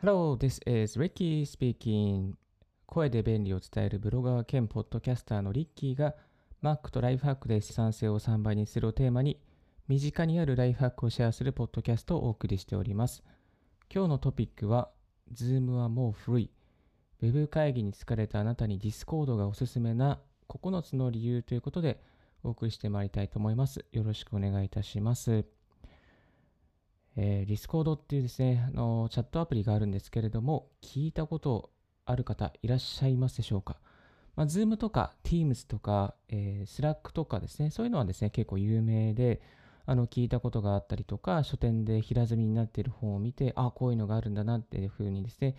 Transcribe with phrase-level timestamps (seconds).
[0.00, 2.34] Hello, this is Ricky speaking.
[2.86, 6.14] 声で便利を伝えるブロガー兼ポッドキャスターのリッキーが
[6.62, 9.40] Mac とライフハックで資産性を3倍にするをテーマに
[9.88, 13.24] 身近にあるライフハックをシェアするポッドキャストをお送りしております。
[13.92, 14.88] 今日のトピックは
[15.34, 16.50] Zoom はもう古い。
[17.20, 22.00] Web 会議に疲れたあなたに Discord がおすすめな9つの理由ということで
[22.44, 23.84] お送りしてまいりたいと思います。
[23.90, 25.57] よろしくお願いいたします。
[27.20, 31.72] えー、Discord っていうですね、あのチャットアプリがあるんですけれども、聞いたこと
[32.06, 33.80] ある方いらっしゃいますでしょうか？
[34.36, 39.42] まあ、Zoom とか Teams とか、えー、Slack とかですね、そういうのはですね、結構有名で、
[39.84, 45.56] あの聞いたことがあったりとか、書店で平積みになっている本を見て、あ、こういうのがあるんだなっていうふうにですね、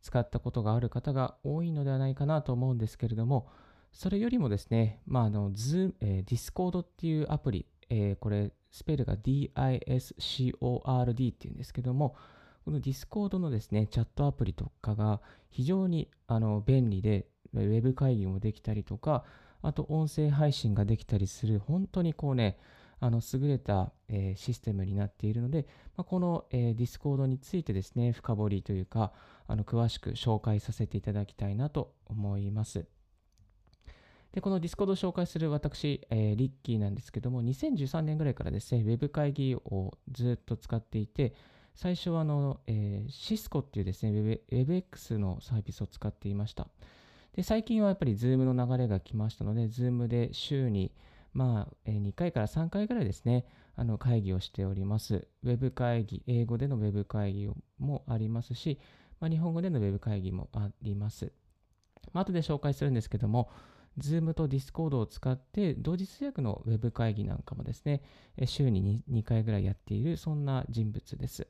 [0.00, 3.48] 使ったことがある方が多いのではないかなと思うんですけれども、
[3.92, 9.52] それよりもですね、まあ、あの、ズ、えー、Discord っていうアプリ、えー、これ、スペルが DISCORD
[11.34, 12.16] っていうんですけども、
[12.64, 19.24] この Discord のですね、チャットアプリとかが非常にあの便利で、ウェブ会議もできたりとか、
[19.60, 22.58] あと音声配信ができたりする、本当にこうね、
[22.98, 29.12] あの優れた、えー、システムになっているので、まあ、この、えー、Discord についてですね、深掘りというか、
[29.46, 32.86] あの詳しく紹介させていただきたいなと思います。
[34.32, 41.34] で、この Discord を紹介する私、えー、リッキーなんですけども、2013年ぐらいからですね、Web 会議をずっと使っていて、
[41.74, 46.68] 最初はあの、えー、シスコっていうですね、WebX のサービスを使っていました。
[47.34, 50.92] で、最近はやっぱり Zoom の流れが来ましたので、Zoom で週に、
[51.34, 55.26] まあ、2回から3回ぐらいですね、あの会議をしております。
[55.44, 58.78] Web 会議、英語での Web 会議もありますし、
[59.20, 61.32] まあ、日本語での Web 会議もあります。
[62.12, 63.50] まあ、後で紹介するんですけども、
[63.98, 68.02] Zoom と Discord を使って同時通訳の Web 会議なんかもですね、
[68.46, 71.46] 週に 2, 回ぐらいやっている、そんな人物です。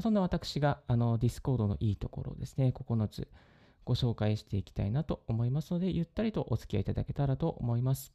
[0.00, 3.28] そんな私があの Discord のいいところをですね、9つ
[3.84, 8.12] ご紹介していきたいなと思いますので、ゆったりとお付き合いいただけたらと思います。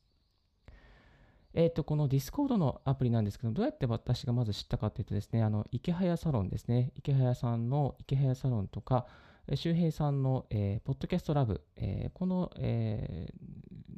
[1.56, 6.91] えっ、ー、と、この Discord のアプリなんですけど、どうやって私がまず知ったかというとですね、あの、池早サロンですね。
[6.95, 9.06] 池早さんの池早サロンとか、
[9.55, 13.27] 周平さんの、えー、ポッドキャストラボ、えー、この、え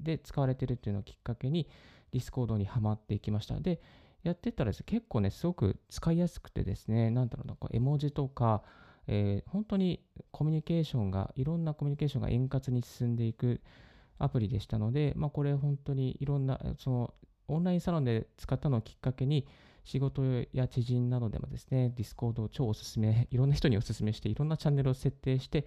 [0.01, 1.67] ー、で使われているというのをきっかけに、
[2.12, 3.59] Discord にはまっていきました。
[3.59, 3.81] で、
[4.23, 8.63] やってったらですね、結構ね、すごく使いやすくてですね、なんだろうな、絵文字とか、
[9.07, 13.61] えー、本当にコミュニケーションが、いろんなコミュニケーションが円滑に進んでいく
[14.17, 17.13] アプリでしたので、まあ、これ本当にいろんな、その、
[17.47, 19.45] オンラインサロンで使ったのをきっかけに、
[19.85, 25.66] 仕事や知人などでもですね、 Discord を超おすすめ、いろんな人におすすめして、いろんなチャンネルを設定して、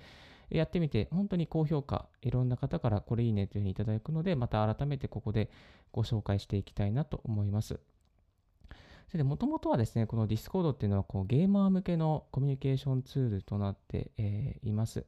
[0.50, 5.50] やってみて、本当に高評価、いろんな方からこれいいねというふうにいただくので、また改めてここで
[5.92, 7.78] ご紹介していきたいなと思います。
[9.08, 15.06] それで、もともとはですね、この Discord っていうのはこうゲーマー向けのコミュニケーションツールとなって、えー、います。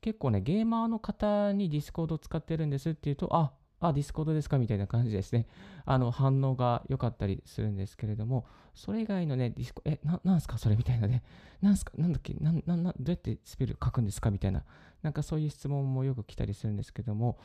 [0.00, 3.52] 結構ね、ゲーマーの方に Discord を使ってるんですっていうと、あ、
[3.88, 4.58] あ、 Discord ですか？
[4.58, 5.46] みたいな感じですね。
[5.84, 11.22] あの、反応が良かったりするんですけれども、それ以外のね、ディスコ、え、な、なんすかそれみたいなね。
[11.62, 11.92] なんすか？
[11.96, 12.34] なんだっけ？
[12.34, 14.30] なん、な、な、どうやってスペル書くんですか？
[14.30, 14.64] みたいな。
[15.02, 17.38] なんかそういう質問もよく来たりするんですけども、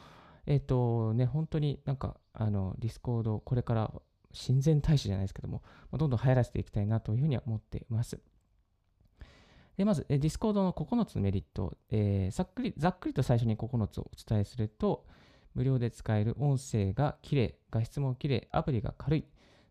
[0.46, 3.94] えっ、ー、とね、本当になんか、あの、 Discord、これから
[4.32, 8.20] 親善大使じゃないですけども、どんどん流行らせていきたいなというふうには思っています。
[9.78, 15.06] でまず、 Discord の9つのメリット、えー、ざっくり、ざっくりと最初に9つをお伝えすると、
[15.54, 19.26] 無料で使える音声が綺麗、画質も綺麗、アプリが軽い、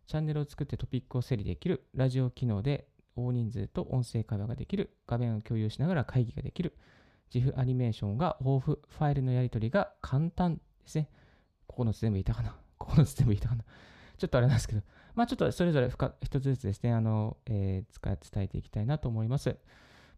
[0.07, 6.75] チャンネルを作ってトピックを整理できる、ラジオ機能で大人数と音声会話ができる、画面を共有しながら会議ができる、
[7.33, 11.09] 自負アニメーションが豊富、ファイルのやり取りが簡単ですね。
[11.69, 13.63] 9つ全部言ったかな ?9 つ全部言ったかな
[14.17, 14.81] ちょっとあれなんですけど、
[15.15, 15.89] まあちょっとそれぞれ
[16.21, 19.57] 一つずつですね、あの、えー、伝えていきたいなと思います。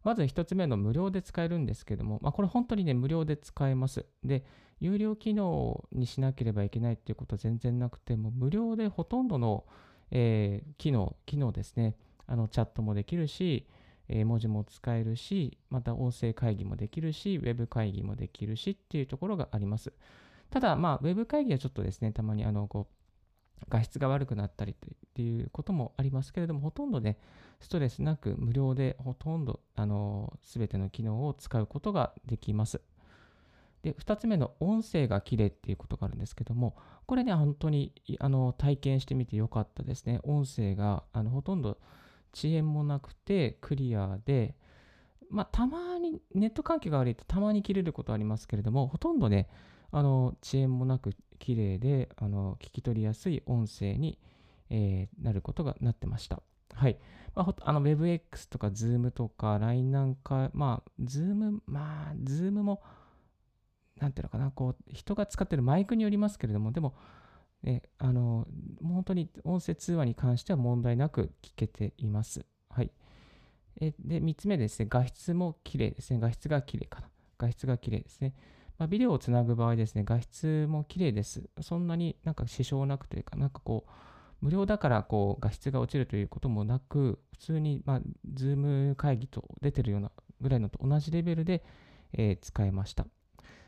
[0.04, 4.06] まず1つ目の無料で使えるんですけども、まあ、これ本当にね、無料で使えます。
[4.24, 4.44] で、
[4.84, 9.64] 有料機能にしなければいけないっていうことは全然なくて、も無料でほとんどの、
[10.12, 11.96] えー、機能、機能ですね、
[12.28, 13.66] あのチャットもできるし、
[14.10, 19.94] え、文字も使えるし、また音声会議もできるし、ウェブ会議もできるしっていうところがあります。
[20.50, 24.76] ただ、まあ、ウェブ会議はちょっとですね、たまにあの、こう、画質が悪くなったりっ
[25.14, 27.18] ていうこともありますけれども、ほとんどね、
[27.62, 32.82] ストレスなく無料でほとんど、あの、すべての機能を使うことができます。
[33.84, 36.76] で、2つ目の音声が綺麗っていうことがあるんですけども、
[37.06, 40.20] これね、本当にあの体験してみてよかったですね。
[40.24, 41.78] 音声があのほとんど
[42.34, 44.56] 遅延もなくてクリアで、
[45.30, 49.50] まあ、たまにネット環境が悪いとたまに切れることありますけれども、ほとんどね、
[49.92, 54.18] あの遅延もなく綺麗であの聞き取りやすい音声に、
[54.70, 56.42] えー、なることがなってました。
[56.74, 56.98] はい。
[57.36, 62.82] まあ、あの WebX とか Zoom とか LINE なんか、まあ、Zoom、まあ、Zoom も、
[64.04, 66.94] なんていうのかな、こう、人が使ってるマイクによりますけれども、でも、
[67.64, 68.46] ね、あの、
[68.84, 72.46] 本当に音声通話に関しては問題なく聞けています。
[72.70, 72.92] はい。
[73.80, 76.20] えで、3つ目ですね、画質も綺麗ですね。
[76.20, 77.10] 画質が綺麗かな。
[77.38, 78.34] 画質が綺麗ですね。
[78.78, 81.50] まあ、ビデオをつなぐ場合ですね、画質も綺麗です。
[81.62, 83.92] そんなになんか支障なくというか、なんかこう、
[84.42, 88.02] 無料だからこう画質が落ちるということもなく、普通に、まあ、
[88.34, 90.12] Zoom 会議と出てるような
[90.42, 91.64] ぐらいのと同じレベルで、
[92.12, 93.08] えー、使えました。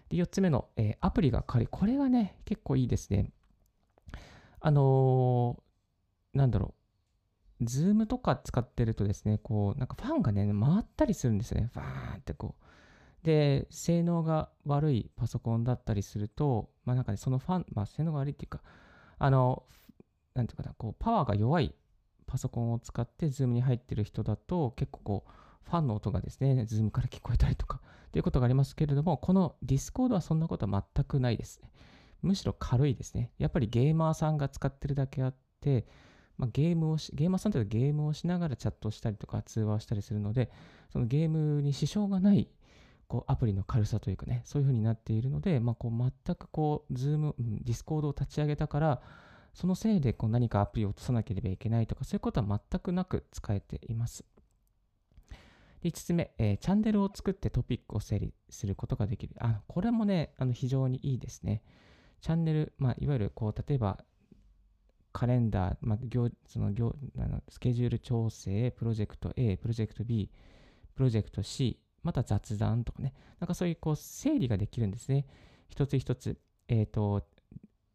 [0.09, 1.67] で4つ目の、えー、アプリが軽い。
[1.67, 3.31] これがね、結構いいですね。
[4.59, 6.73] あのー、なんだろ
[7.61, 7.63] う。
[7.63, 11.69] Zoom とか使ってるとですね、こう、なんかファンがね、回ったりするんですよね。
[11.73, 13.25] バーンってこう。
[13.25, 18.61] で、性能が悪いパソコンだったりすると、まあなんかね、そのファン、まあ性能が悪いっていうか、
[19.17, 19.63] あの、
[20.33, 21.73] なんていうかな、こう、パワーが弱い
[22.27, 25.31] パソコンを使って Zoom に入ってる人だと、結構こう、
[25.65, 27.81] ファンの音がですね、Zoom から聞こえたりとか、
[28.12, 31.71] ということがありますけれども、この Discord はそんなことは全くないですね。
[32.21, 33.31] むしろ軽いですね。
[33.38, 35.85] やっぱりゲーマーさんが使ってるだけあって、
[36.38, 40.51] まあ、ゲームをし、ゲーマーさんというとゲームをしながらチャットしたりとか通話をしたりするので、
[40.91, 42.50] そのゲームに支障がない
[43.07, 47.33] こうアプリの軽さというかね、そういう風になっているので、まあ、こう全くこう、Zoom、
[47.63, 49.01] Discord を立ち上げたから、
[49.53, 54.25] そのせいでこう何かアプリを落とさなければいけないとか、そういうことは全くなく使えています。
[55.85, 59.35] 5つ目、えー、チャンネルを作ってトピックを整理することができる。
[59.39, 61.61] あこれもね、あの非常にいいですね。
[62.21, 64.03] チャンネル、まあ、いわゆるこう、例えば、
[65.13, 70.31] カレンダー、まあ、行その行あのスケジュール調整、プロジェクト A、プロジェクト B、
[70.95, 75.27] プロジェクト C、また雑談とかね、なんかそういうこう整理ができるんですね。
[75.69, 76.38] 一つ一つ。
[76.67, 77.27] えっ、ー、と、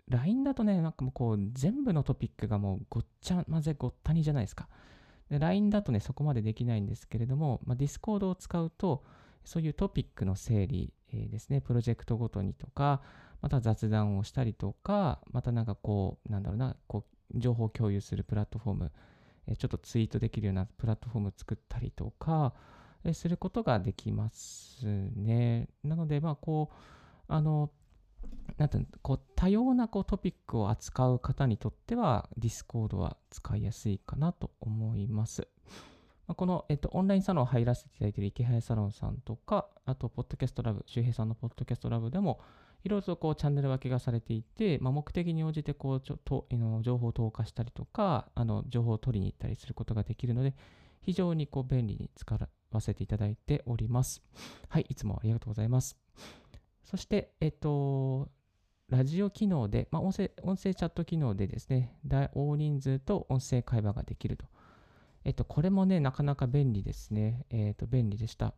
[0.08, 4.69] LINE だとね、なんかもうこう、全部のトピックがもうごっちゃ混ぜごったにじゃないですか。
[5.31, 9.05] で LINE だとね、そこまでできないんですけれども、まあ、Discord を使うと、
[9.44, 13.00] そういうトピックの整理、えー、ですね、プロジェクトごとにとか、
[13.41, 18.93] また雑談をしたりとか、またなんかこう、なんだろうな、こう、情報共有するプラットフォーム、
[19.47, 22.53] えー、ちょっとツイートできるようなプラットフォーム作ったりとか、
[23.05, 25.69] えー、することができますね。
[25.85, 26.75] なので、まあ、こう、
[27.29, 27.71] あの、
[28.60, 35.48] なんてこう多様なこうトピックを扱う方にとっては Discord は使いやすいかなと思います。
[36.26, 42.38] まあ、この、えっと、オンラインサロン入らせていただいている池早サロンさんとか、あと、ポッドキャストラブ、周平さんのポッドキャストラブでも、
[42.84, 50.54] いろいろとこうチャンネル分けがされていて、まあ、目的に応じてこうちょとの情報を投下したりとか、あの情報を取りに行ったりすることができるので、
[51.00, 52.38] 非常にこう便利に使
[52.70, 54.22] わせていただいております。
[54.68, 55.96] はい、いつもありがとうございます。
[56.84, 58.28] そして、えっと、
[58.90, 61.96] ラジオ機能で、まあ、音声、音声チャット機能でですね、
[62.34, 64.46] 大人数と音声会話ができると。
[65.25, 67.46] えっと、これもね、なかなか便利ですね。
[67.50, 68.46] えっと、便利でした。
[68.46, 68.52] えっ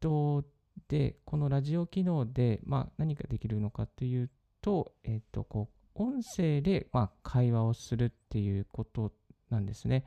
[0.00, 0.44] と、
[0.88, 4.30] で、このラジオ機能で、まあ、何ができるのかという
[4.60, 9.12] と、えっと、こう、音声で、まあ、会話をするっていうこと
[9.50, 10.04] なんですね。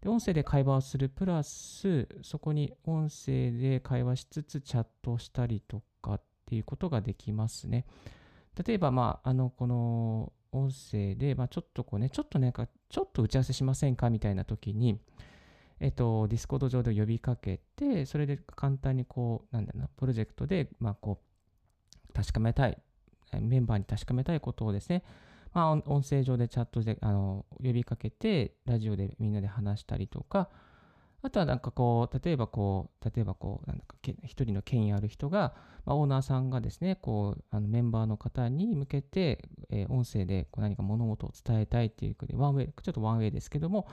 [0.00, 7.86] で、音声で会話をするプラス、そこに音声で会話しつつチャットしたりとかっていうことができますね。
[8.66, 15.00] 例えば、まあ、あの、この音声で、まあ、ちょっとこうね、ちょっとなんか、ちょっと打ち合わせしませんかみたいな時に、
[15.80, 21.20] えっと、 Discord 上で呼びかけて、それで簡単にこう、なんだろうな、プロジェクトで、まあ、こ
[22.10, 22.78] う、確かめたい、
[23.40, 25.02] メンバーに確かめたいことをですね、
[25.54, 30.50] まあ、音声上でチャットで、あの、呼びかけて、ラジオでみんなで話したりとか、
[31.24, 43.86] あとはなんかこう、例えばこう、例えばこう、なんだか一人の権威ある人が、まあ、オーナーさんがですね、こう、あのメンバーの方に向けて、えー、音声でこう何か物事を伝えたいっていうことで、ワンウェイ、ちょっとワンウェイですけども、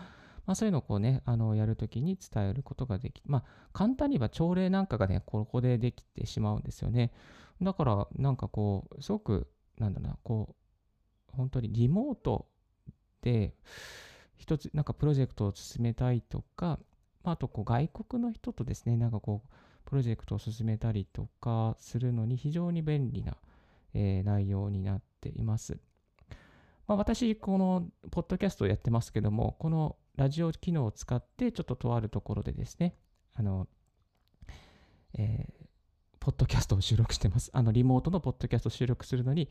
[0.48, 3.44] まあ、そういうのをこうね、あの、やるときに伝えることができ、まあ、
[3.74, 7.12] 簡単に言えば朝礼なんかがね、ここでできてしまうんですよね。
[7.62, 10.56] だから、なんかこう、すごく、なんだろうな、こ
[11.32, 12.48] う、本当にリモート
[13.22, 13.54] で、
[14.38, 16.80] 一つ、なんかプロジェクトを進めたいとか、
[17.24, 19.50] まあ、とこう外国の人とですね、なんかこう、
[19.86, 23.38] プロジェクトを進めたりとかするのに非常に便利な、
[23.94, 25.80] えー、内容になっています。
[26.88, 32.96] まあ、私、このポッドキャストをやってますけども、このラジオ機能を使って、ちょっととあるところでですね、
[33.34, 33.68] あの、
[35.18, 35.68] えー、
[36.20, 37.50] ポッドキャストを収録してます。
[37.54, 39.50] あの、リモートのポッドキャストを収録するのに、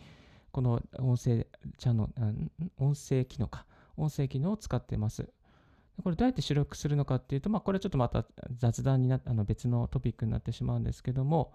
[0.50, 1.46] この音声
[1.78, 5.28] チャンネル、音声機能か、音声機能を使ってます。
[6.02, 8.24] これどうやって収録するのかっていうと、まあ、これはちょっとまた
[8.56, 11.52] 雑談になあの別のトピックになってしまうんですけども、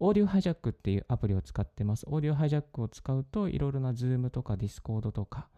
[0.00, 2.04] オーディオハイジャックっていうアプリを使ってます。
[2.08, 5.48] オーディオハイジャックを使うと、いろいろな Zoom とか Discord とか、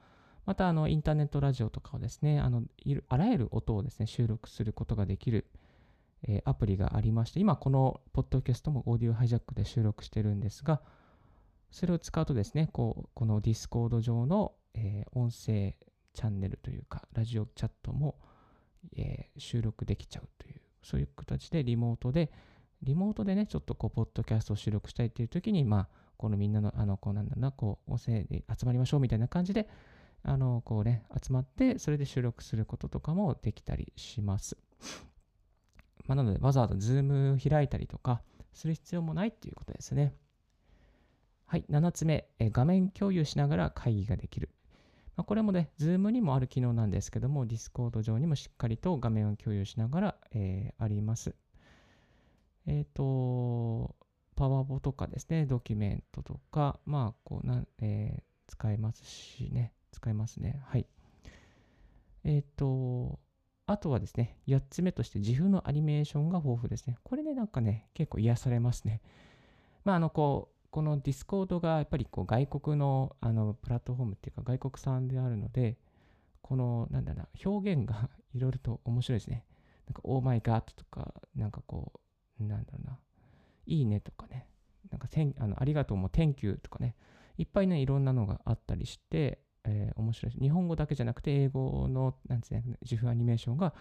[0.47, 2.63] また、あの、インターネットラジオとかをですね、あの、
[3.09, 5.47] あらゆる音をですね、収録することができる、
[6.27, 10.81] え、アプリがありまして、今、このポッドキャストもオーディオハイジャックで収録してるんですが、
[11.71, 15.77] それを使うとですね、こうこの Discord 上の、え、音声
[16.13, 18.19] チャンネルというか、ラジオチャットも、
[18.97, 22.31] えー、収録できちゃうという、そういう形でリモートで、
[22.83, 29.69] リモートでね、ちょっとこう、ポッドキャストを収録したいっていう時に、まあ、このみんなの、あの、こうなんだろうな、こう、音声で集まりましょうみたいな感じで、
[30.23, 34.57] あの、こうね、集まって、それで収録することとかもできたりします。
[36.07, 40.15] まあ、なので、わざわざ Zoom 開いたりとかする必要もないっていうことですね。
[41.47, 44.51] はい、7つ目、え画面共有しながら会議ができる。
[45.21, 51.35] まあ、これもね、Zoom にもある機能なんですけども、Discord 上にもしっかりと画面を共有しながら、えー、あります。
[52.67, 53.95] えっ、ー、と、
[54.35, 60.63] パワポとかですね、ドキュメントとか、まあ、こうな、えー、使えますしね、使えますね。
[60.65, 60.87] はい。
[62.25, 63.21] えっ、ー、と、
[63.67, 66.97] あとはですね、8つ目として GIF のアニメーションが豊富ですね。
[67.03, 69.03] これね、なんかね、結構癒されますね。
[69.85, 75.79] まあ、あの、こう、この Discord がやっぱりこう外国のあのプラットフォームっていうか外国産であるので、
[76.43, 79.45] このなんだな、表現がいろいろと面白いですね。
[79.87, 82.01] なんか、 Oh my god とか、なんかこ
[82.41, 82.99] う、なんだろうな、
[83.67, 84.49] いいねとかね、
[84.91, 85.09] なんか
[85.39, 86.95] あのありがとうも Thank you とかね、
[87.39, 90.33] いっぱいね、いろんなのがあったりして、えー、面白い。
[90.33, 93.75] 日本語だけじゃなくて、英語の、なんですね、自負アニメーションが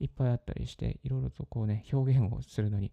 [0.00, 2.92] いっぱいあったりして、いろいろとこうね、表現をするのに、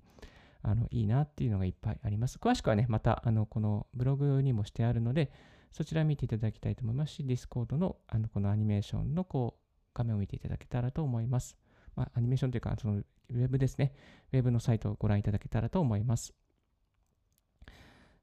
[0.62, 2.38] あのいいなっていうのがいっぱいあります。
[2.38, 5.32] 詳しくはね、またあのこのブログにもしてあるので、
[5.72, 9.62] そちら見ていただきたいと思いますし、Discord のあのこのアニメーションのこう
[9.94, 11.58] 画面を見ていただけたらと思います。
[11.96, 13.94] まあ、アニメーションというか、そのウェブですね。
[14.32, 16.34] ウェブのサイトをご覧いただけたらと思います。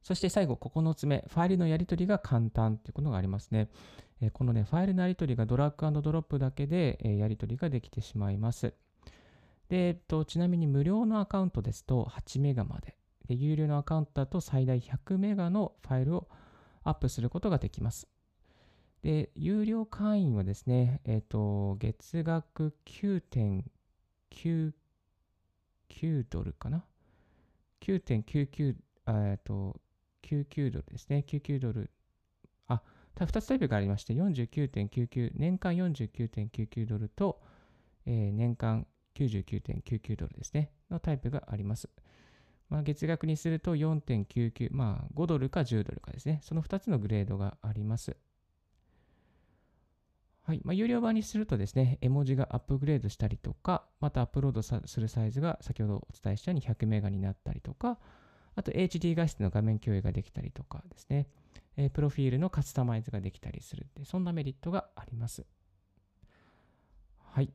[0.03, 3.69] そして最後、9つ目、ファイルのやり取りが簡単ということがありますね。
[4.21, 8.73] えこのね、ファイルのやり取りがドラッグドロップだけで、えやり取りができてしまいます。
[9.69, 12.97] で、えっと、ちなみに無料のアカウントですと8メガまで。
[13.27, 16.29] で、有料のアカウントだと最大100メガのファイルを
[16.85, 18.09] アップすることができます。
[19.03, 24.73] で、有料会員はですね、えっと、月額9.99
[26.31, 26.85] ドルかな
[27.81, 28.77] ?9.99、
[29.09, 29.81] えっと、
[30.23, 31.25] 99ドルですね。
[31.27, 31.91] 99ドル。
[32.69, 32.83] あ、
[33.17, 37.41] 2つタイプがありまして、49.99、年間49.99ドルと、
[38.07, 41.89] えー、年間99.99ドルですね、のタイプがあります。
[42.69, 48.17] まあ、月額にすると4.99、まあ5ドルか10ドルかですね、その2つのグレードがあります。
[50.43, 50.61] はい。
[50.65, 57.99] まあ、有料版にするとですね、絵文字がアップグレードしたりとか、またアップロードするサイズが先ほどお伝えしたように100メガになったりとか、
[58.55, 61.27] あと HD 画質の画面共有ができたりとかですね、
[61.77, 65.45] えー、プロフィールのカスタマイズができたりするってそんなメリットがあります。
[67.33, 67.51] はい。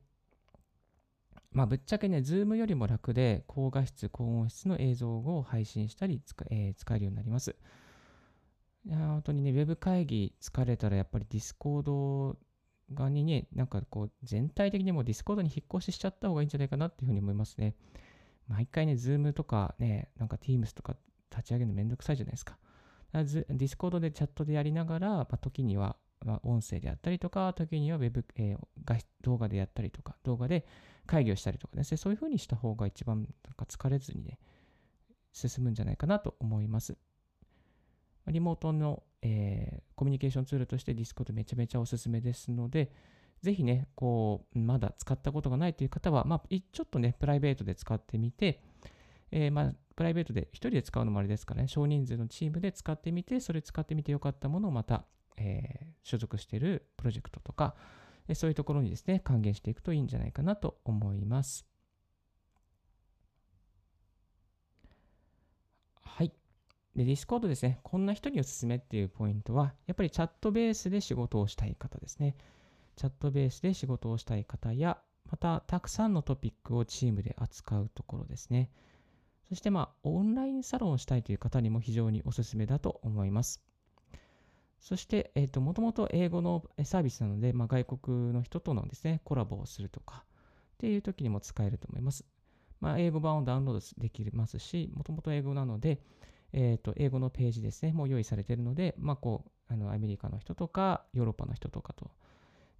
[1.51, 7.55] まあ、ぶっちゃけね、 Zoom よりも楽で、高画質、高音質の映像を配信したり使,、えー、使えるようになります。
[8.85, 12.37] いや本当にね、ウェブ会議疲れたら、やっぱり Discord
[12.93, 17.75] 側にね、なんかこう、全体的にも Discord に引っ越ししちゃった方がいいんじゃないかなっていうふうに思いますね。
[18.47, 20.95] 毎回ね、 Zoom とかね、なんか Teams とか
[21.29, 22.57] 立ち上げるのめんどくさいじゃないですか。
[23.13, 30.65] Discord でチャットでやりながら、まあ、時には、まあ、音声であったりとか、時にはウェブ、えー、動画でやったりとか、動画で
[31.05, 34.39] 会議をしたりとかですね、そういうふうにした方が一番なんか疲れずにね、
[35.31, 36.97] 進むんじゃないかなと思います。
[38.27, 42.91] リモートの、えー、コミュニケーションツールとして Discord めちゃめちゃおすすめですので、
[43.41, 48.61] ぜひね、こう、まだ使ったことがないという方は、まあ、ちょっとね、プライベートで使ってみて、
[49.31, 55.05] えー、まあ、プライベートで1人で使うのもあれですからね、少人数のチームで使ってみて、それ使ってみてよかったものをまた、
[55.41, 57.75] えー、所属しているプロジェクトとか、
[58.33, 61.65] そういうところにですね、還元していくといいんじゃないかなと思います。
[66.03, 66.31] はい。
[66.95, 72.35] で、Discord ですね、こんな人におすすめっていうポイントは、やっぱりチャットベースで仕事をしたい方ですね。
[72.95, 78.69] チャットベースで仕事をしたい方や、また、たくさんのトピックをチームで扱うところですね。
[79.49, 83.63] そして、まあ、オンラインサロンをしたいという方にも非常におすすめだと思います。
[84.81, 90.23] そして、えっ、ー、と、もともと英語のサービスなので、まあ、外国の人とのですね、コラボをするとか、
[90.73, 92.25] っていう時にも使えると思います。
[92.79, 96.01] まあ、英語版をダウンロードできますし、もともと英語なので、
[96.51, 102.09] えっ、ー、と、英語のページですね、もう用意されているので、まあ、こう、あの、アメリカの人とか、ヨーロッパの人とかと、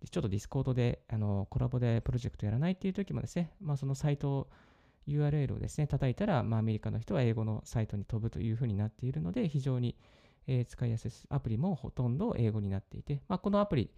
[0.10, 4.50] ちょっと Discord で、あの、コラボでプロジェクトやらないっていう時もですね、まあ、そのサイト
[5.08, 9.96] URL をですね、叩いたら、まあ、アメリカの人は英語のサイトに飛ぶというふうになっているので、非常に
[10.48, 11.12] えー、使いやすい。
[11.30, 13.92] アプリもほとんど英語になっていて、まあ、このアプリ、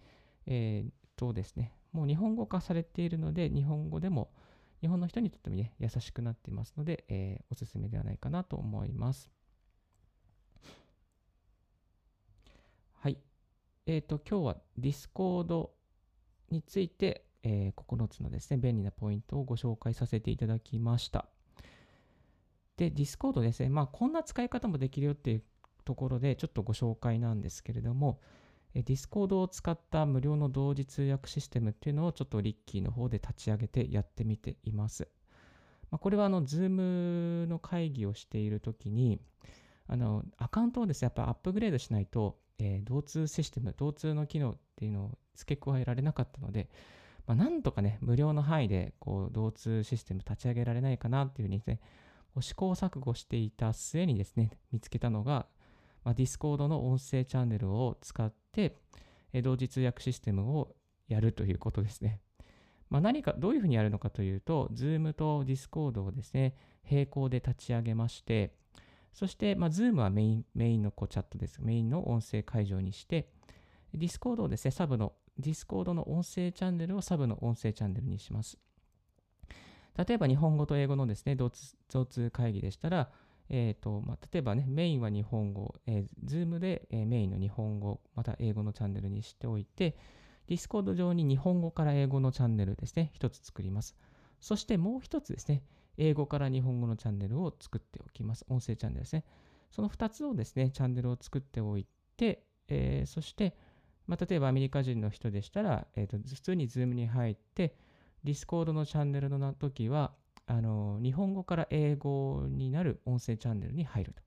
[0.46, 4.30] えー、とですね、もう日本語化されているので、日本語でも、
[4.80, 9.30] 日本の人にとってもね、優しくなっていますので、えー、おすすめではないかなと思います。
[12.94, 13.18] はい。
[13.86, 15.68] えっ、ー、と、今日は Discord
[16.50, 21.28] について、えー、9つのですね、便利なポイントをご紹介させていただきました。
[22.76, 25.42] で、Discord ですね、まあ、こんな使い方もできるよっていう
[25.84, 28.20] ところで、ちょっとご紹介なんですけれども、
[28.74, 35.08] Discord を使った無料の同時通訳システムっていうのをちょっとリッキーの方で立ち上げてやってみています。
[35.90, 39.20] まあ、これはあの Zoom の会議をしているときに、
[39.86, 46.68] あのアカウントをですね、やっぱアップグレードしないと、えー、同通システム、同通の機能っていうのを付け加えられなかったので、
[47.26, 51.80] まあ、なんとかね、無料の範囲でこう同通システム立ち上げられないかなっていうふうにですね、
[52.40, 55.46] 試行錯誤していた末にですね、見つけたのが、
[56.04, 58.76] まあ、Discord の音声チャンネルを使って、
[59.32, 60.76] え同時通訳システムを
[61.08, 62.20] やるということですね。
[62.90, 66.54] まあ、何か、どういうふうにやるのかというと、Zoom と Discord をですね、
[66.88, 68.54] 並行で立ち上げまして、
[69.12, 71.62] そして、まあ、Zoom はメインメインのこうチャットです。
[71.62, 73.30] メインの音声会場にして、
[73.94, 78.58] Discord をですね、サブの、Discord の音声チャンネルをサブの音声チャンネルにします。
[79.96, 83.10] 例えば日本語と英語のですね、同通会議でしたら、
[83.50, 89.96] えーとまあ、例えばね、メインは日本語、えー、Zoom で、えー、メインの日本語、また英語のチャンネルにしておいて、
[90.48, 93.96] Discord 上に日本語から英語のチャンネルですね、一つ作ります。
[94.40, 95.62] そしてもう一つですね、
[95.96, 98.44] 英語から日本語のチャンネルを作っておきます。
[98.48, 99.24] 音声チャンネルですね。
[99.70, 101.86] その2つをですね、チャンネルを作っておい
[102.16, 103.56] て、えー、そして、
[104.06, 107.74] まあ、例えばアメリカ人の人でしたら、えーと、普通に Zoom に入って、
[108.24, 110.14] Discord のチャンネルの時は、
[110.46, 114.22] あの日本語から英語になる音声チャンネルに入ると。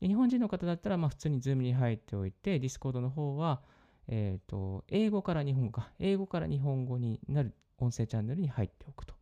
[0.00, 3.62] で日本人の方だったら、まあ、普通に Zoom に入っておいて、Discord の方は、
[4.08, 9.14] えーと、英語から日本語か、英語から日本語になる音声チャンネルに入っておくと。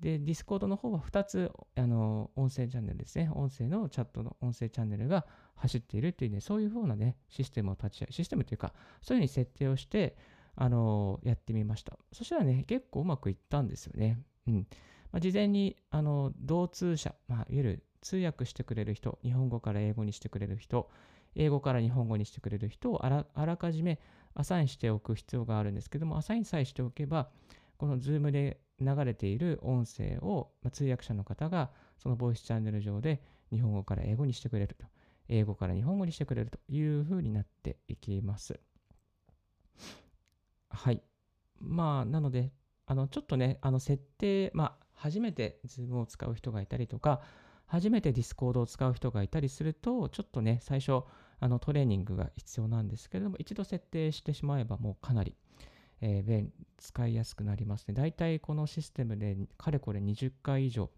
[0.00, 3.30] で、Discord の方は2つあの音声チャンネルですね。
[3.32, 10.16] 音声のチャットの音声チャンネルが走っているというね、そういうふうなね、システムを立ち上げ、システムというか、そういうふうに設定をして、
[10.58, 11.98] あのやってみました。
[12.12, 14.18] そしたらね、結構うまくいったんですよね。
[14.46, 14.66] うん。
[15.12, 20.90] まあ、事前に、あの、同通者、まあ、いわゆる通訳してくれる人、日本語から英語にしてくれる人、
[21.34, 24.00] 英語から日本語にしてくれる人をあらあらかじめ
[24.34, 27.28] アサインしておく必要があるんですけども、アサインさえしておけば、
[27.76, 34.86] この Zoom で流れている音声を、まあ、通訳者の方がそのボイスチャンネル上で日本語から英語にしてくれると。
[35.28, 38.60] 英語から日本語にしてくれるというふうになっていきます。
[40.70, 41.02] はい。
[41.58, 42.52] まあ、なので、
[42.86, 47.20] あの、ちょっとね、あの、設定、まあ、初めて Zoom を使う人がいたりとか、
[47.66, 51.02] 初めて Discord を使う人がいたりすると、ちょっとね、最初、
[51.38, 55.34] あのトレーニングが必要なんですけれども、一度設定してしまえばもうかなり、
[56.00, 57.94] えー、使いやすくなりますね。
[57.94, 60.90] だいたいこのシステムでかれこれ20回以上、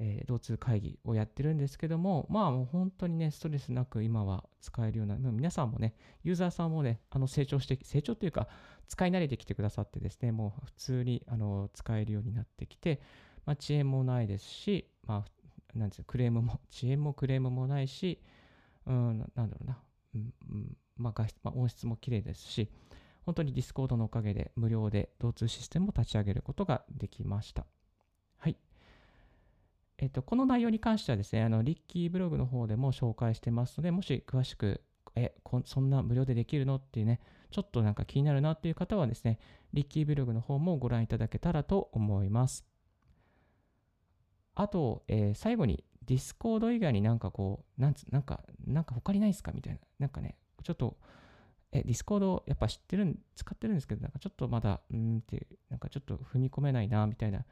[0.00, 8.48] えー、同通会議をやってるんですけども、まあもう本当にね、ストレスなく今は使えるような、もう皆さんもね、ユーザーさんもね、あの成長して、成長というか、
[8.86, 13.00] 使い慣れてきてくださってですね、もう普通にあの使えるようになってきて、
[13.44, 18.22] まあ、遅延もないですし、まあ、なんですクレームも、 遅延もクレームもないし、
[18.86, 19.82] うん、なんだろうな、
[20.14, 22.70] うんまあ画質まあ、音質も綺麗ですし、
[23.22, 27.66] 本当に Discord のおかげで無料で同通システムを立ち上げることができました。
[29.98, 34.80] えっと、この内容に関してはですね、あの、リッキーブログの方でも紹介してますので、もし詳しく、
[35.16, 35.34] え、
[35.64, 39.40] そんな無料でできるのっていうね、ちょっとなんか気になるなっていう方はですね、
[39.72, 42.64] リッキーブログの方もご覧いただけたらと思います。
[44.54, 49.80] あと、えー、最後に、 Discord 以外になんかこう、なんつ、なんか、なんか他にないですかみたいな。
[49.98, 50.96] なんかね、ちょっと、
[51.72, 57.44] え、 Discord やっぱ知ってるん、使ってるんですけど、なんかちょっとまだ、うんって、なんかちょっと踏み込めないな、みたいな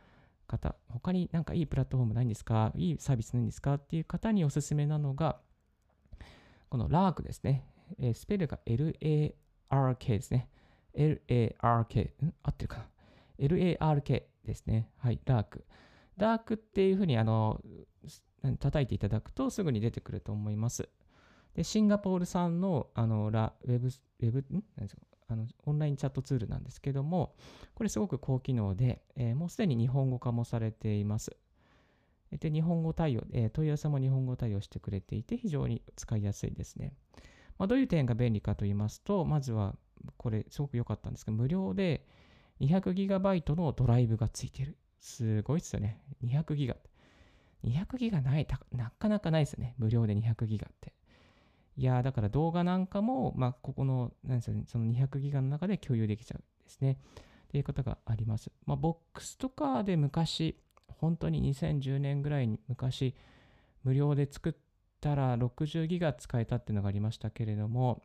[0.47, 2.73] 方、他になんかいいプラットフォームないんですか？
[2.77, 3.75] いいサービスないんですか？
[3.75, 5.41] っていう方におすすめなのが、
[6.69, 7.65] この LARK ですね。
[7.99, 10.49] えー、スペルが LARK ですね。
[10.95, 12.25] LARK。
[12.25, 12.35] ん？
[12.43, 12.87] 合ってるかな
[13.39, 14.91] ?LARK ですね。
[14.99, 15.65] はい、ラーク。
[16.17, 17.61] ラークっていうふうにあの
[18.59, 20.89] 叩いていただくとすぐに出てくると思います。
[21.55, 24.65] で、シンガポール産のあのラウェブ、ウェブ、ん？
[24.77, 25.03] 何ですか？
[25.29, 27.35] あのオンラインチャットツールなんですけども、
[27.75, 31.37] これすごく高機能で、えー、もうすでに日本語化もされています。
[32.33, 36.93] で、日本語対応、えー、問い合わせも日本語対応してくれていて、非常に使いやすいですね。
[37.59, 39.77] まあ、どういう点が便利かと言いますと、まずは、
[40.17, 42.07] これすごく良かったんですけど、無料で
[42.61, 44.77] 200GB のドライブがついてる。
[45.01, 46.01] すごいですよね。
[46.25, 46.77] 200GB。
[47.65, 49.75] 200ギガない、なかなかないですね。
[49.79, 50.93] 無料で200ギガって。
[51.77, 56.93] いやだから動画なんかも、まあ、ここの、なんですよね、その200ギガの中で共有できちゃうんですね。
[56.93, 58.51] っていうことがあります。
[58.65, 60.59] まあ、ボックスとかで昔、
[60.89, 63.15] 本当に2010年ぐらいに昔、
[63.85, 64.55] 無料で作っ
[65.01, 68.03] たら60ギガ使えたっていうのがありましたけれども、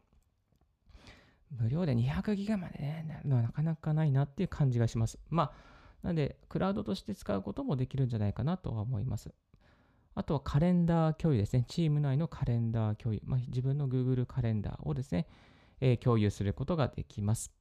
[1.49, 5.17] 無料で200ギガまでね、なかなかないなっていう感じがします。
[5.29, 5.51] まあ、
[6.03, 9.33] なので、クラウドとして使うこともできるんじゃないかなとは思います。
[10.13, 11.65] あとはカレンダー共有ですね。
[11.67, 13.21] チーム内のカレンダー共有。
[13.25, 15.27] まあ、自分の Google カレンダーをですね、
[15.79, 17.51] えー、共有することができます。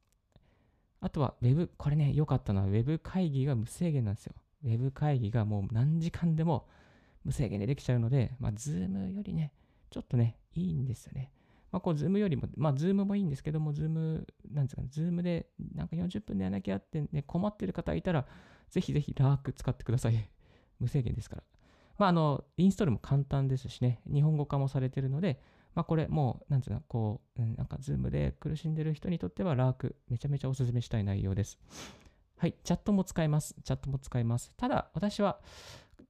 [1.00, 4.34] あとは Web、これね、良かったのは Web 会議が無制限なんですよ。
[4.64, 6.68] Web 会議がもう何時間でも
[7.24, 9.52] 無制限でできちゃうので、まあ、Zoom よりね、
[9.90, 11.32] ちょっとね、いいんですよね。
[11.72, 18.26] まあ、こう、Zoom よりも、まあ、Zoom もいいんですけども、Zoom、なんですかね、Zoom でなんか40分でやらなきゃってね、困ってる方いたら、
[18.68, 20.30] ぜひぜひラーク使ってください。
[20.78, 21.42] 無制限ですから。
[22.00, 25.38] まあ、あの、インストールも簡単ですしね、日本語化もされてるので、
[25.74, 31.60] まあ、これもう、なんつうの、こう、うん、なんか、ズームで苦しんでる人にとっては、ラーク、めちゃめちゃおすすめしたい内容です。
[32.38, 33.54] はい、チャットも使えます。
[33.62, 34.50] チャットも使えます。
[34.56, 35.40] ただ、私は、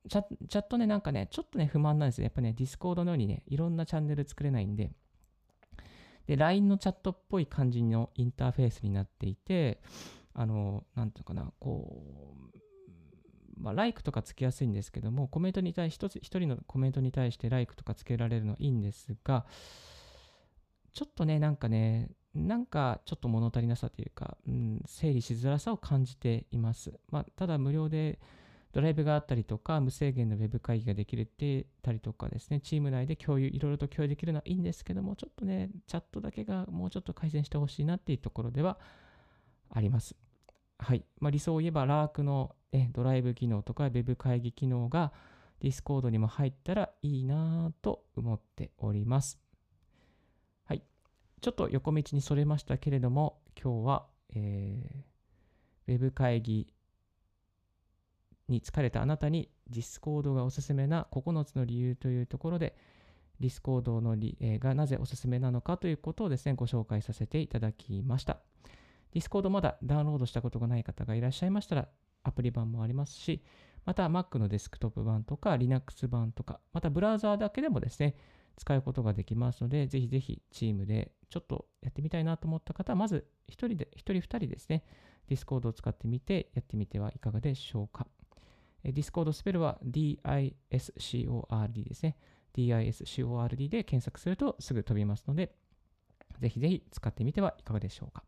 [0.09, 2.23] チャチャットね、なんかね、ちょっとね、不満なんですよ。
[2.23, 4.93] やっぱね、 Discord のようにね、いろんなチャンネル作れないんで、
[6.29, 9.83] で、LINE のチャットっぽい感じのインターフェースになっていて、
[10.35, 12.70] あの、なんていうかな、こう、
[13.61, 19.47] まあ、ライクとかつけやすいんですけども、コメントに対し、一つ、一人のコメントに対してライクとかつけられるのいいんですが、
[20.93, 26.99] ちょっとね、なんかね、なんかちょっと物足りなさというか、うん、整理しづらさを感じています。
[27.11, 28.21] まあ、ただ無料で
[28.73, 38.79] ドライブがあったりとか、無制限のウェブ会議ができるってたりとかですね、チーム内で共有、いろいろと共有できるのはいいんですけども、ちょっとね、チャットだけがもうちょっと改善してほしいなっていうところでは
[39.71, 40.15] あります。
[40.79, 41.05] はい。
[41.19, 42.55] まあ、理想を言えば、ラークの
[42.93, 45.13] ドライブ機能とか Web 会議機能が
[45.61, 49.39] Discord にも入ったらいいなと思っております。
[50.65, 50.83] はい。
[51.41, 56.73] ちょっと横道にそれましたけれども、今日は、えー、Web 会議
[58.49, 62.77] に疲れたあなたに Discord がおすすめな9つの理由というところで、
[63.41, 68.39] Discord のり、えー、がなぜおすすめなのかということをですね、ご紹介させていただきました。
[69.15, 71.89] Discord まだダウンロードしたことがない方がいらっしゃいましたら、
[72.23, 73.43] アプリ版もありますし、
[73.85, 78.15] また Mac のデスクトップ版とか Linux 版とか、またブラウザーだけでもですね、
[78.57, 84.85] 使うことができますので、ぜひぜひチームでちょっとやってみたいなと思った方は、まず1人で、1人2人ですね、
[85.29, 88.07] Discord を使ってみてやってみてはいかがでしょうか。
[88.85, 92.17] Discord スペルは DISCORD ですね。
[92.55, 95.55] DISCORD で検索するとすぐ飛びますので、
[96.41, 98.25] ぜひぜひ使ってみてはいかがでしょうか。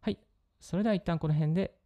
[0.00, 0.18] はい。
[0.60, 1.78] それでは一旦この辺で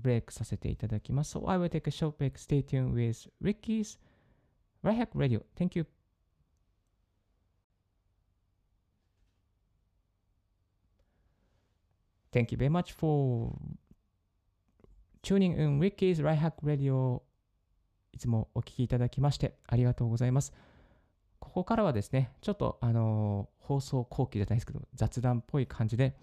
[0.00, 1.36] ブレイクさせていただきます。
[1.36, 2.32] So I will take a short break.
[2.32, 3.98] Stay tuned with Ricky's
[4.82, 5.42] Right Hack Radio.
[5.56, 5.86] Thank you.
[12.32, 13.52] Thank you very much for
[15.22, 17.22] tuning in Ricky's Right Hack Radio.
[18.12, 20.52] いつもお聞きいただきましてありがとうございます。
[21.38, 26.16] ここからはですね、ちょっとあの、放送後期じゃないですけど、雑談っぽい感じで、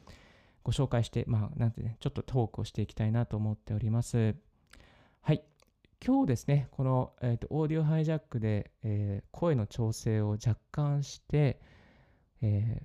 [0.64, 4.36] ご紹介して、まあ、なんてね、ちょっとトークをしていきたいなと思っております。
[5.22, 5.44] はい。
[6.06, 11.62] 今日ですね、この、えーと、オーディオハイジャックで、えー、声の調整を若干して、
[12.42, 12.84] えー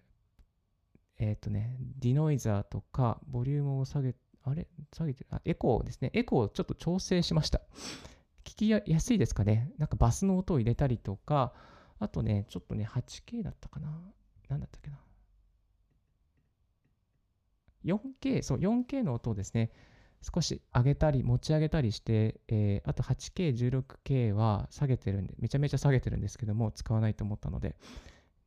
[1.20, 4.14] えー、とね、ディノイザーとか、ボリュームを下げ、
[4.44, 4.68] あれ？
[4.92, 6.10] 下げてあ、エコーですね。
[6.14, 7.60] エコーをちょっと調整しました。
[8.44, 11.52] 聞きやすいですかねなんかバスの音を入れたりとか、
[11.98, 13.88] あとね、ちょっとね、8K だったかな
[14.48, 14.98] 何だったっけな
[17.84, 19.70] 4K、そう、4K の音をですね、
[20.20, 27.76] 少し上げたり持ち上げたりして、えー、あと 8K、16K は下げてるんで、めちゃめちゃ下げてるんですけども、使わないと思ったので、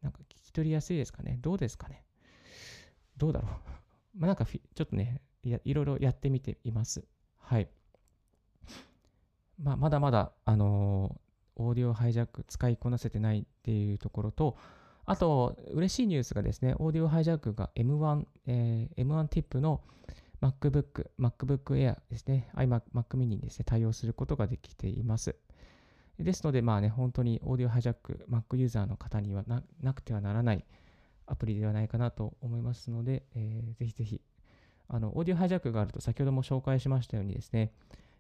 [0.02, 1.38] なんか聞き取りやすいですかね？
[1.42, 2.04] どうですかね？
[3.18, 3.52] どうだろう？
[4.20, 7.04] まあなんかちょっとねいや、いろいろやってみています。
[7.38, 7.70] はい。
[9.58, 14.58] まあ、まだまだ、あのー、オーディオハイジャック使いこなせてないっていうところと、
[15.12, 19.82] あと、嬉しいニュースがですね、オーディオハイジャックが M1、えー、M1 ティップの
[20.42, 25.36] MacBook、MacBook Air ですね、iMac Mac mini にですね、対応することができています。
[26.18, 30.64] ですので、まあね、本当にオーディオハイジャック、Mac ユーザーの方にはななくてはならない
[31.26, 34.22] アプリではないかなと思いますので、えー、ぜひぜひ、
[34.88, 37.74] あの、オーディオハイジャックがあると、先ほども紹介しましたようにですね、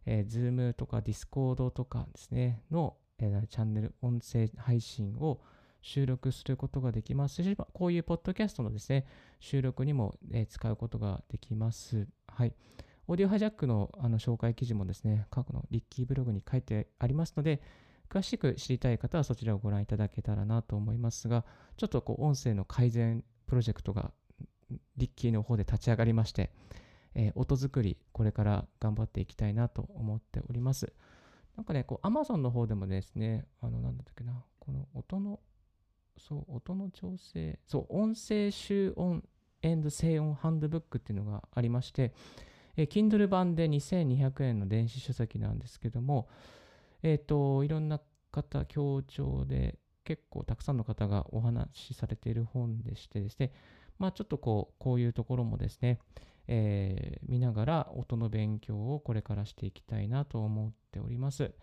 [0.05, 5.39] えー、Zoom とか Discord とかですね、の、えー、チャンネル、音声配信を
[5.81, 9.05] 収録することができますし、こういうポッドキャストのですね、
[9.39, 10.15] 収録にも、
[10.49, 12.07] 使うことができます。
[12.27, 12.53] はい。
[13.07, 17.61] オーディオハイジャックのあの紹介記事もですね、過去のリッキーブログに書いてありますので、
[18.09, 21.45] 詳しく知りたい方はそちらをご覧いただけたらなと思いますが、
[21.77, 24.11] ちょっとこう音声の改善プロジェクトが
[24.97, 26.51] リッキーの方で立ち上がりまして、
[27.15, 30.93] えー、音作り、これから頑張っていきたいなと思っております。
[31.55, 35.39] なんかね、こう Amazon の方でもですね、あの、なんだったっけな、この音の、
[36.27, 39.23] そう、音の調整、そう、音声集音
[39.61, 42.13] エンド静音ハンドブックっていうのがありまして、
[42.77, 46.29] えー、Kindle 版で2200円の電子書籍なんですけども、
[47.03, 47.99] えっ、と、いろんな
[48.31, 53.51] 方、協調で結構たくさんの方がお話しされている本でしてですね、
[53.97, 55.99] まあちょっとこう、こういうところもですね、
[56.47, 61.53] えー、見ながら音の勉強をこれからしていきたいなと思っております。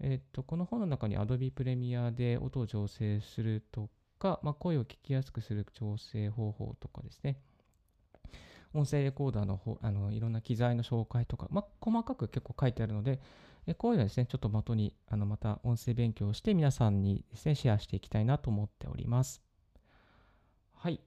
[0.00, 7.40] えっ、と、この本の中に Adobe Premiere で音を調整するとか、まあ、声を聞きやすくする調整方法とかですね、
[8.72, 13.20] 音声レコーダーのあのいろんな機材の紹介とか、まあ、細かく結構書いてあるので、
[13.66, 19.42] えこういうのですね、ちょっと的にあのまた音声勉強をして皆さんにですね、シェアしていきたいなと思っております。
[20.72, 21.00] はい。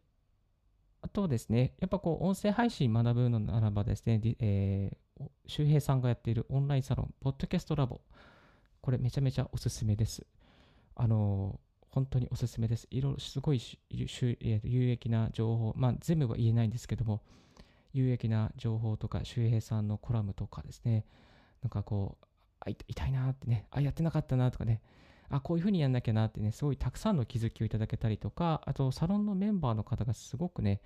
[1.02, 8.02] あとですね、やっぱこう、音声配信学ぶのならばですね、えー、周平さんがやっているオンラインサロン、ポッドキャストラボ、
[8.84, 10.28] これめちゃめちゃおすすめです。
[10.94, 11.58] あの
[11.90, 12.86] 本当におすすめです。
[12.92, 17.22] いろいろすごい有益な情報、まあ全部は言えないんですけども、
[17.94, 21.06] 有益な情報とか、周平さんのコラムとかですね、
[21.62, 22.26] なんかこう、
[22.60, 24.82] あ、痛いなってね、あ、やってなかったなとかね、
[25.30, 30.82] あ、こういうふうにやんなきゃなってね、すごいたくさんの気づきをいただけたりとか、あと、サロンのメンバーの方がすごくね、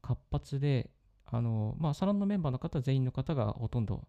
[0.00, 0.90] 活発で、
[1.26, 4.06] あの、まあ、サロンのメンバーの方全員の方がほとんど、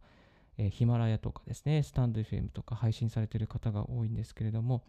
[0.58, 4.84] え、ヒマラヤとかですね、スタンド FM とか配信されている方が多いんですけれども、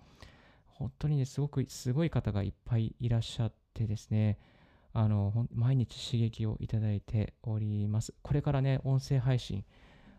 [0.66, 4.38] 本当にね、すごく、すごい方がいっぱいいらっしゃってですね、
[4.92, 8.14] あの、毎日刺激をいただいております。
[8.22, 9.64] これからね、音声配信、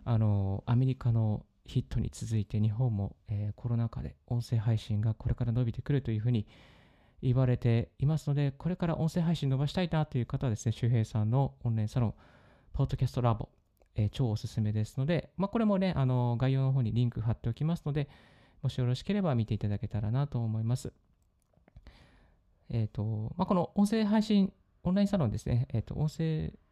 [0.03, 6.45] あの、アメリカのヒットに続いて日本も、えー、コロナ禍で音声配信がこれから伸びてくるというふうに
[7.21, 12.13] 言われていますので、これから音声配信伸ばしたいなという方はですね、周平さんのオンラインサロン、
[12.73, 13.49] ポッドキャストラボ、
[13.95, 18.10] えー、超おすすめですので、まあ、これもね、あの概要の方にリンク貼っておきますので、
[18.62, 20.91] もしよろしければ見ていただけたらなと思います。
[22.69, 24.51] えっ、ー、と、まあ、この音声配信
[24.84, 25.67] オンラインサロンですね。
[25.73, 26.23] えっ、ー、と、音声、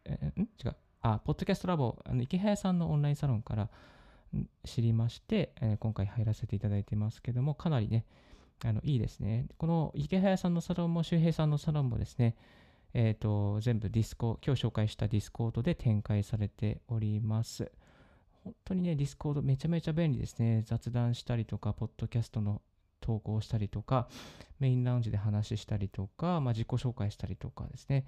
[0.04, 0.48] えー、ん？
[0.64, 0.76] 違う。
[1.02, 3.68] あ、ポッドキャストラボ、あの池早さんのオンラインサロンから
[4.64, 8.04] 知りまして、えー、今回入らせていただいてますけども、かなりね、
[8.64, 9.46] あのいいですね。
[9.58, 12.36] この池早さんのサロンも周平さんのサロンもですね、
[12.94, 17.70] えっ、ー、と、全部ディスコ、今日紹介した Discord で展開されております。
[18.44, 20.62] 本当にね、 Discord めちゃめちゃ便利ですね。
[20.64, 22.62] 雑談したりとか、ポッドキャストの
[23.00, 24.08] 投稿したりとか、
[24.60, 28.06] メインラウンジで話したりとか、まあ、自己紹介したりとかですね、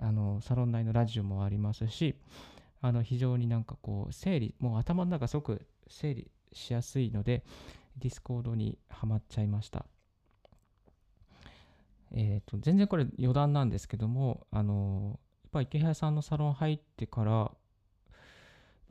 [0.00, 2.14] あのサロン内のラジオもありますし、
[2.82, 7.44] あの非常になんかこう整理、もう頭の中すごく整理しやすいので、
[7.96, 9.86] Discord にはまっちゃいました。
[12.12, 17.52] えっ、ー、と、全然これ余談なんですけども、あの、やっぱ池原さんのサロン入ってから、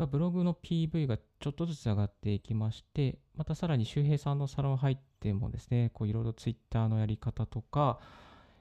[0.06, 8.00] ブログの PV がちょっとずつ上がっていきまして、またさらに周平さんのサロン入ってもですね、こういろいろ Twitter のやり方とか、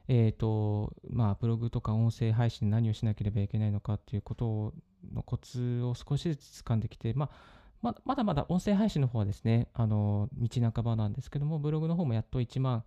[0.08, 4.72] えっ、と、まあ、ブログとか音声配信何をしなければいけないのかっていうこと
[5.12, 7.28] のコツを少しずつ掴んできて、ま
[7.82, 12.84] あ、まだまだ音声配信の方はですね、あの、道半ばなんですけども、ブログの方もやっと1万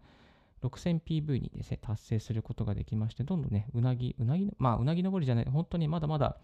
[0.64, 6.38] 6000PV にですね、達成することができまして、どんどんね、うなぎ、うなぎ、まあ、うなぎ登りじゃない、本当にまだまだ、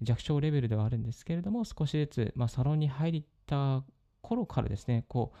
[0.00, 3.82] 弱小レベルではあるんですけれども、少しずつ、まあ、サロンに入った
[4.22, 5.38] 頃からですね、こう、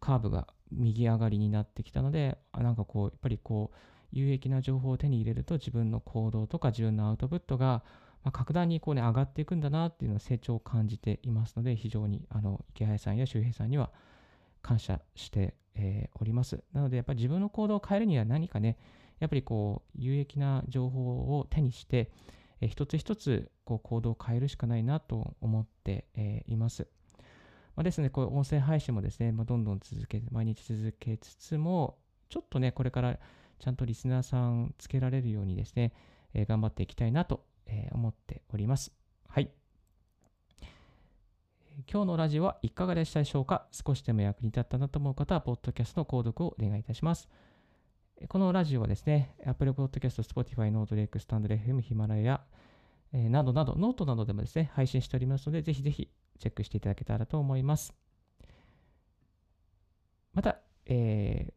[0.00, 3.76] カーブが右上がりになってきたので、なんかこう、やっぱりこう、
[4.12, 7.84] 有益な情報を手に入れると自分の行動とか自分のアウトプットが、
[8.24, 13.90] まあ、格段にこうね、上がっていくんだなっていうのを成長を感じていますので、非常にあの池原さんや周平さんには
[14.62, 16.62] 感謝して、えー、おります。
[16.72, 18.78] なので、やっぱり自分の行動を変えるには何かね、
[19.18, 22.10] やっぱりこう、有益な情報を手にして、
[22.60, 26.88] えー、一つ一つこう行動を変えるしかないなと思って、えー、います。
[27.76, 33.18] まあ、ですね、こう音声配信もですね、まあ、どんどん続け、毎日続けつつも、ちょっとね、これから
[33.58, 35.92] ちゃんとリスナーさんつけられるようにですね、
[36.34, 38.92] えー、頑張っていきたいなと、えー、思っております。
[39.28, 39.59] はい。
[41.90, 43.66] 今日のラジオはいかがでしたでしょうか？
[43.72, 47.28] 少しでも役に立ったなと思う方は、ポッドキャストの購読をお願いいたします。
[48.28, 52.42] このラジオはですね、Apple Podcast、Spotify、ノートレイク、スタンド FM、ヒマラヤ、
[53.12, 57.94] えー、などなど、ノートなどでもですね、配信しておりますので、ぜひぜひチェックしていただけたらと思います。
[60.32, 61.52] また、え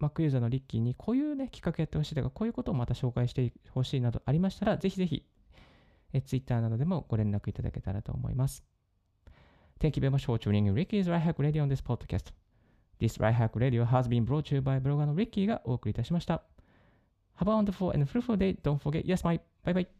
[0.00, 5.24] ー、Mac ユーザーのリッキーにこういうね、企画やってほしいとか、こういうことをまた紹介してほしいなどありましたら、ぜひぜひ、
[6.12, 8.64] えー、Twitter などでもご連絡いただけたらと思います。
[9.78, 12.32] Thank you very much for tuning in Ricky's Right Hack Radio on this podcast.
[12.98, 16.42] This Right Hack Radio has been brought to you by ブロガーの Ricky がお送りいたしました。
[17.38, 18.56] Have a wonderful and fruitful day.
[18.62, 19.38] Don't forget, yes, my.
[19.64, 19.95] Bye bye.